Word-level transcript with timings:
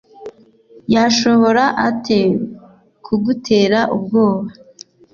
yashobora 0.93 1.63
ate 1.87 2.19
kugutera 3.05 3.79
ubwoba. 3.95 4.47